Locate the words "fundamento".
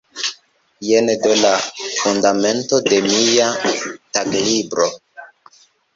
1.81-2.81